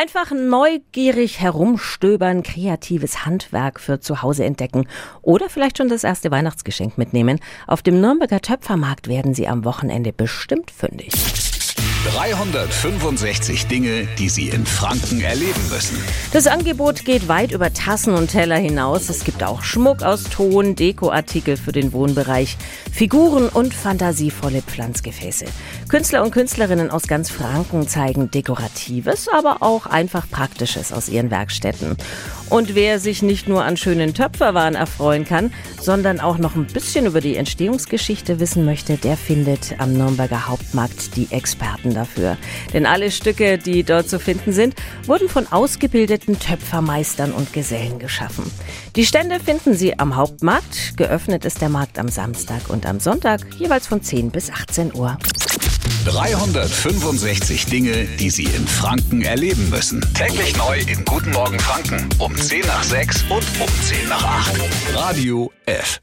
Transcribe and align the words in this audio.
Einfach 0.00 0.30
neugierig 0.30 1.40
herumstöbern, 1.40 2.44
kreatives 2.44 3.26
Handwerk 3.26 3.80
für 3.80 3.98
zu 3.98 4.22
Hause 4.22 4.44
entdecken 4.44 4.86
oder 5.22 5.50
vielleicht 5.50 5.78
schon 5.78 5.88
das 5.88 6.04
erste 6.04 6.30
Weihnachtsgeschenk 6.30 6.98
mitnehmen. 6.98 7.40
Auf 7.66 7.82
dem 7.82 8.00
Nürnberger 8.00 8.40
Töpfermarkt 8.40 9.08
werden 9.08 9.34
Sie 9.34 9.48
am 9.48 9.64
Wochenende 9.64 10.12
bestimmt 10.12 10.70
fündig. 10.70 11.10
365 12.14 13.66
Dinge, 13.66 14.08
die 14.18 14.30
Sie 14.30 14.48
in 14.48 14.64
Franken 14.64 15.20
erleben 15.20 15.60
müssen. 15.70 16.02
Das 16.32 16.46
Angebot 16.46 17.04
geht 17.04 17.28
weit 17.28 17.52
über 17.52 17.72
Tassen 17.72 18.14
und 18.14 18.28
Teller 18.28 18.56
hinaus. 18.56 19.10
Es 19.10 19.24
gibt 19.24 19.44
auch 19.44 19.62
Schmuck 19.62 20.02
aus 20.02 20.24
Ton, 20.24 20.74
Dekoartikel 20.74 21.58
für 21.58 21.72
den 21.72 21.92
Wohnbereich, 21.92 22.56
Figuren 22.90 23.48
und 23.48 23.74
fantasievolle 23.74 24.62
Pflanzgefäße. 24.62 25.44
Künstler 25.88 26.22
und 26.22 26.30
Künstlerinnen 26.30 26.90
aus 26.90 27.08
ganz 27.08 27.30
Franken 27.30 27.86
zeigen 27.86 28.30
Dekoratives, 28.30 29.28
aber 29.28 29.58
auch 29.60 29.84
einfach 29.84 30.28
Praktisches 30.30 30.92
aus 30.92 31.08
ihren 31.10 31.30
Werkstätten. 31.30 31.96
Und 32.48 32.74
wer 32.74 32.98
sich 32.98 33.22
nicht 33.22 33.46
nur 33.46 33.64
an 33.64 33.76
schönen 33.76 34.14
Töpferwaren 34.14 34.74
erfreuen 34.74 35.26
kann, 35.26 35.52
sondern 35.80 36.20
auch 36.20 36.38
noch 36.38 36.54
ein 36.56 36.66
bisschen 36.66 37.04
über 37.04 37.20
die 37.20 37.36
Entstehungsgeschichte 37.36 38.40
wissen 38.40 38.64
möchte, 38.64 38.96
der 38.96 39.18
findet 39.18 39.74
am 39.78 39.92
Nürnberger 39.92 40.48
Hauptmarkt 40.48 41.14
die 41.16 41.28
Experten 41.30 41.97
dafür. 41.98 42.36
Denn 42.72 42.86
alle 42.86 43.10
Stücke, 43.10 43.58
die 43.58 43.82
dort 43.82 44.08
zu 44.08 44.18
finden 44.18 44.52
sind, 44.52 44.74
wurden 45.04 45.28
von 45.28 45.46
ausgebildeten 45.46 46.38
Töpfermeistern 46.38 47.32
und 47.32 47.52
Gesellen 47.52 47.98
geschaffen. 47.98 48.50
Die 48.96 49.04
Stände 49.04 49.40
finden 49.40 49.74
Sie 49.74 49.98
am 49.98 50.16
Hauptmarkt. 50.16 50.96
Geöffnet 50.96 51.44
ist 51.44 51.60
der 51.60 51.68
Markt 51.68 51.98
am 51.98 52.08
Samstag 52.08 52.68
und 52.68 52.86
am 52.86 53.00
Sonntag 53.00 53.40
jeweils 53.58 53.86
von 53.86 54.02
10 54.02 54.30
bis 54.30 54.50
18 54.50 54.94
Uhr. 54.94 55.18
365 56.04 57.66
Dinge, 57.66 58.04
die 58.18 58.30
Sie 58.30 58.44
in 58.44 58.66
Franken 58.66 59.22
erleben 59.22 59.68
müssen. 59.70 60.00
Täglich 60.14 60.56
neu 60.56 60.78
in 60.80 61.04
Guten 61.04 61.32
Morgen 61.32 61.58
Franken 61.58 62.08
um 62.18 62.34
10 62.36 62.66
nach 62.66 62.82
6 62.82 63.24
und 63.24 63.44
um 63.60 63.68
10 63.82 64.08
nach 64.08 64.24
8. 64.24 64.60
Radio 64.94 65.52
F. 65.66 66.00